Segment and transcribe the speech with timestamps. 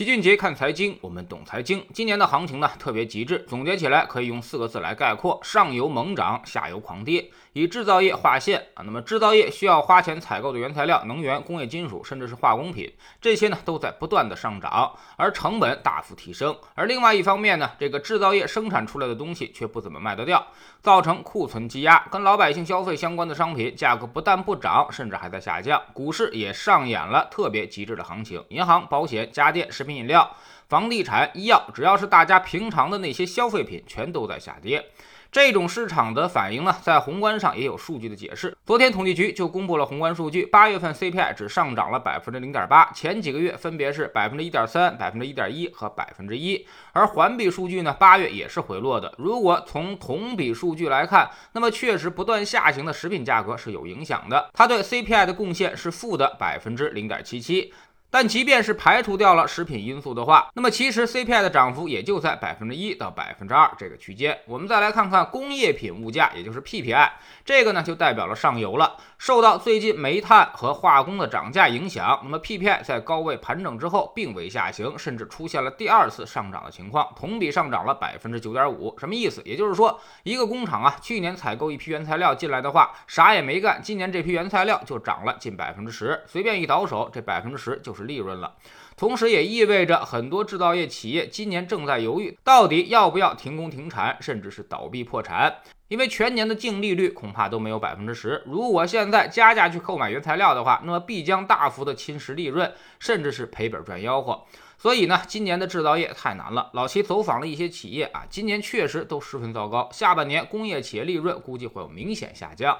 [0.00, 1.84] 齐俊杰看财经，我们懂财经。
[1.92, 7.30] 今年的行情呢特别极致，总结起来可以用四个字来概括：上游猛涨，下游狂跌。
[7.52, 12.90] 以制造业划线啊，那么制造业需要花钱采购的原材料、能源、工业金属，甚至是化工品，
[13.20, 16.56] 这些呢都在不断的上涨，而成本大幅提升。
[16.74, 20.46] 而另外一方面呢，这个制造业生产出来的东西却不怎么卖得掉，
[20.80, 25.82] 造成库存积压，跟老百姓消费相关的商品价格不但不涨，甚至还在下降。
[25.92, 30.36] 股市也上演了特别极致的行情，银行、保险、家电、食品饮料、
[30.68, 34.90] 房地产、医药，只要是大家平常的那些消费品，全都在下跌。
[35.32, 38.56] 这种市场的反应呢，在宏观上也有数据的解释。
[38.66, 46.66] 昨天统计局就公布了宏观数据，八月份 CPI 只上涨了百分之零点八，前几个月分别是百分之一点三、百分之一点一和百分之一。
[46.92, 49.14] 而环比数据呢，八月也是回落的。
[49.18, 57.72] 如果从同比数据来看，那么确实不断下行的食品价格是有影响的，它对 CPI 的贡献是负的百分之零点七七。
[58.10, 64.36] 但即便是排除掉了食品因素的话，那么其实 CPI 的涨幅也就在百分之一到百分之二这个区间。
[64.46, 67.08] 我们再来看看工业品物价，也就是 PPI，
[67.44, 68.96] 这个呢就代表了上游了。
[69.16, 78.92] 受到最近煤炭和化工的涨价影响，那么 PPI 在高位盘整之后并未下行，甚至出现了第二次上涨的情况，同比上涨了百分之九点五。
[78.98, 79.40] 什么意思？
[79.44, 87.99] 也就是说，一个工厂啊，去年采购一批原材料进来的话，啥也没干，今年这批原材料就涨了近百分之十，随便一倒手，这百分之十就是。
[88.04, 88.54] 利润了，
[88.96, 98.42] 同时也意味着很多制造业企业今年正在犹豫，到底要不要停工停产，甚至是倒闭破产，因为全年的净利率恐怕都没有百分之十。
[98.46, 104.44] 如果现在加价去购买原材料的话，那么必将大幅的侵蚀利润，甚至是赔本赚吆喝。
[104.78, 106.70] 所以呢，今年的制造业太难了。
[106.72, 112.78] 老齐走访了一些企业啊，今年确实都十分糟糕，下半年工业企业利润估计会有明显下降。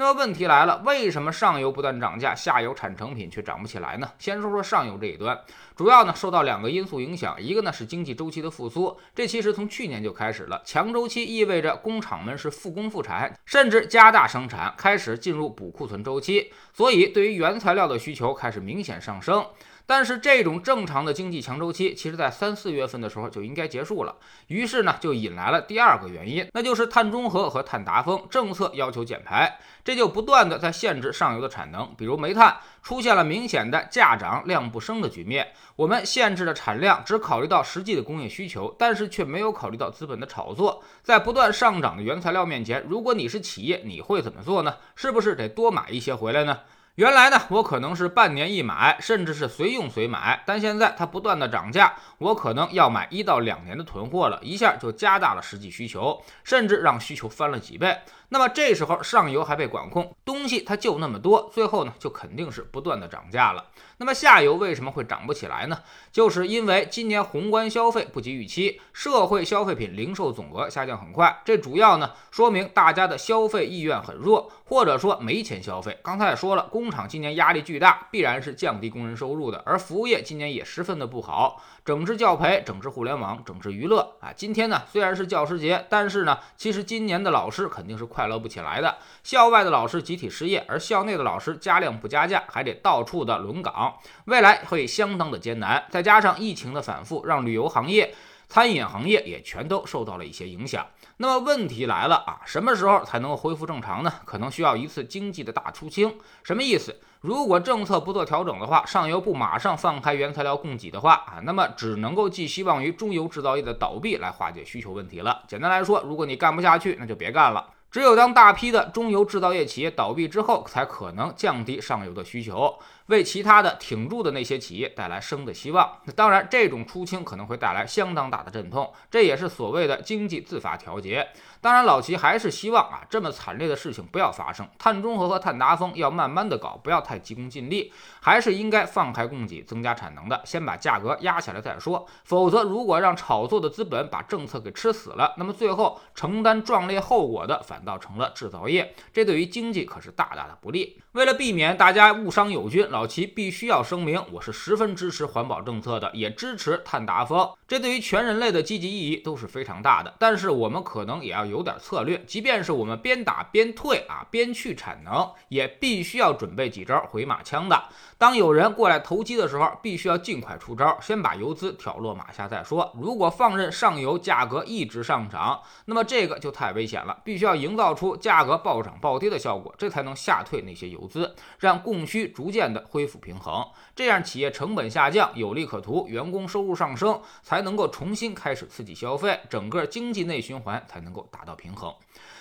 [0.00, 4.10] 那么问题来了，为什么上游不断涨价，下游产成品却涨不起来呢？
[4.18, 5.38] 先说说上游这一端，
[5.76, 10.62] 主要呢受到两个因素影响，一个呢是经济周期的复苏，这其实从去年就开始了。
[10.64, 19.44] 强周期意味着工厂们是复工复产，甚至加大生产，开始进入补库存周期，所以对于原材料的需求开始明显上升。
[19.90, 24.14] 但是这种正常的经济强周期，其实在三四月份的时候就应该结束了。
[24.46, 31.92] 于是呢，就引来了第二个原因，那就是碳中和和碳达峰政策要求减排，这就不断的在限制上游的产能。
[31.98, 40.84] 比如煤炭出现了明显的价涨量不升的局面，我们限制的产量只考虑到实际的工业需求，但是却没有考虑到资本的炒作。
[41.02, 44.76] 在不断上涨的原材料面前，如果你是企业，你会怎么做呢？
[44.94, 46.60] 是不是得多买一些回来呢？
[46.96, 57.96] 原来呢，我可能是半年一买，甚至是随用随买，但现在它不断的涨价，我可能要买一到两年的囤货了，一下就加大了实际需求，甚至让需求翻了几倍。
[58.32, 63.66] 那么这时候上游还被管控，东西它就那么多，最后呢就肯定是不断的涨价了。
[63.98, 65.80] 那么下游为什么会涨不起来呢？
[66.12, 75.98] 就是因为今年宏观消费不及预期，社会消费品零售总额下降很快，这主要呢说明大家的消费意愿很弱，或者说没钱消费。
[76.02, 84.32] 刚才也说了，工厂今年压力巨大，必然是降低工人收入的，而服务业今年也十分的不好，整治教培、整治互联网、整治娱乐啊。
[84.32, 88.19] 今天呢虽然是教师节，但是呢其实今年的老师肯定是快。
[88.20, 93.94] 快乐不起来的，校外的老师集体失业，而校内的老师加量不加价，还得到处的轮岗，
[94.26, 95.82] 未来会相当的艰难。
[95.88, 98.14] 再加上疫情的反复，让旅游行业、
[98.46, 100.86] 餐饮行业也全都受到了一些影响。
[101.16, 104.12] 那么问题来了啊，什么时候才能够恢复正常呢？
[104.26, 106.14] 可能需要一次经济的大出清。
[106.42, 107.00] 什么意思？
[107.20, 115.42] 如果政策不做调整的话，上游不马上放开原材料供给的话啊，那么只能够寄希望于中游制造业的倒闭来化解需求问题了。
[115.46, 117.66] 简单来说，如果你干不下去，那就别干了。
[117.90, 125.96] 只有当大批的中游制造业企业倒闭之后，才可能降低上游的需求，为其他的挺住的那些企业带来生的希望。
[126.04, 131.30] 那当然，这种出清可能会带来相当大的阵痛，这也是所谓的经济自发调节。
[131.60, 134.68] 当然，老齐还是希望啊，这么惨烈的事情不要发生。
[134.78, 142.06] 碳中和和碳达峰要慢慢的搞，不要太急功近利，还是应该放开供给，增加产能的，先把价格压下来再说。
[142.22, 151.02] 否则，如果让炒作的资本把政策给吃死了，那么最后承担壮烈后果的反倒成了制造业，这对于经济可是大大的不利。
[151.12, 160.14] 为了避免大家误伤友军，老齐必须要声明，我是十分支持环保政策的，也支持碳达峰，这对于全人类的积极意义都是非常大的。
[160.18, 161.50] 但是我们可能也要。
[161.50, 167.82] 有点策略，即便是我们边打边退啊，边去产能，也必须要准备几招回马枪的。
[168.16, 172.94] 当有人过来投机的时候，必须要尽快出招，先把游资挑落马下再说。
[172.94, 183.64] 如果放任上游价格一直上涨，那么这个就太危险了，必须要营造出价格暴涨暴跌的效果，这才能吓退那些游资，让供需逐渐的恢复平衡，
[183.94, 191.94] 这样企业成本下降有利可图，员工收入上升，才能够重新开始刺激消费，整个经济内循环才能够达到平衡。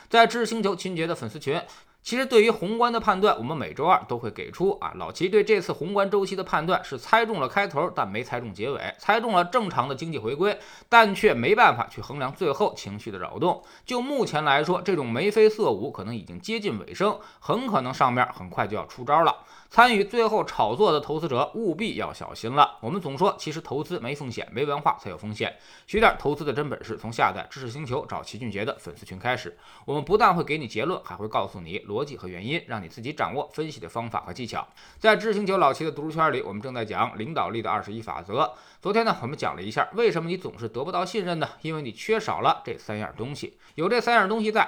[0.10, 1.62] 在知识星球秦杰的粉丝群。
[2.09, 4.91] 其实对于宏观的判断，我们每周二都会给出啊。
[4.95, 10.57] 老齐对这次宏观周期的判断是猜中了开头，但没猜中结尾；猜中了正常的经济回归，
[10.89, 13.61] 但却没办法去衡量最后情绪的扰动。
[13.85, 19.35] 就目前来说，这种眉飞色舞可能已经接近尾声，很可能上面很快就要出招了。
[19.69, 22.80] 参与最后炒作的投资者务必要小心了。
[22.81, 25.56] 我们总说，其实投资没风险，没文化才有风险。
[25.86, 29.56] 学点投资的真本事，从下载知识星球找齐俊杰的粉丝群开始。
[29.86, 34.68] 我们不但会给你结论，还会告诉你逻辑和原因，让你自己掌握分析的方法和技巧。
[34.98, 38.51] 在知识星球老齐的读书圈里，我们正在讲领导力的二十一法则。
[38.81, 41.48] 昨天呢，我们讲了一下为什么你总是得不到信任呢？
[41.62, 43.60] 因为你缺少了这三样东西。
[43.75, 44.68] 有这三样东西在。